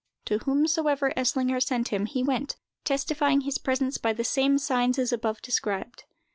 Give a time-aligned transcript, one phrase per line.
[0.25, 5.43] To whomsoever Eslinger sent him, he went—testifying his presence by the same signs as above
[5.43, 6.05] described.